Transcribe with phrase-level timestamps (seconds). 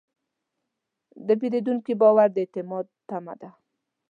[1.27, 3.49] د پیرودونکي باور د اعتماد تمه ده.